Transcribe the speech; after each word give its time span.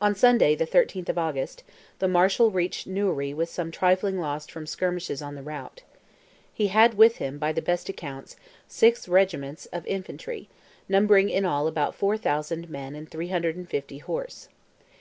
On 0.00 0.12
Sunday, 0.16 0.56
the 0.56 0.66
13th 0.66 1.08
of 1.08 1.18
August, 1.18 1.62
the 2.00 2.08
Marshal 2.08 2.50
reached 2.50 2.88
Newry 2.88 3.32
with 3.32 3.48
some 3.48 3.70
trifling 3.70 4.18
loss 4.18 4.48
from 4.48 4.66
skirmishes 4.66 5.22
on 5.22 5.36
the 5.36 5.42
route. 5.44 5.82
He 6.52 6.66
had 6.66 6.94
with 6.94 7.18
him, 7.18 7.38
by 7.38 7.52
the 7.52 7.62
best 7.62 7.88
accounts, 7.88 8.34
six 8.66 9.06
regiments 9.06 9.66
of 9.66 9.86
infantry, 9.86 10.48
numbering 10.88 11.30
in 11.30 11.44
all 11.44 11.68
about 11.68 11.94
4,000 11.94 12.68
men 12.68 12.96
and 12.96 13.08
350 13.08 13.98
horse. 13.98 14.48